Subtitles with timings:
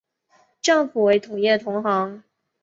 [0.63, 2.23] 丈夫为同业同行。